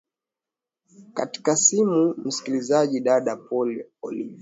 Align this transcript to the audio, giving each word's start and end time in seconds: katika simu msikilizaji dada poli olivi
katika 1.13 1.55
simu 1.55 2.13
msikilizaji 2.17 2.99
dada 2.99 3.35
poli 3.35 3.85
olivi 4.01 4.39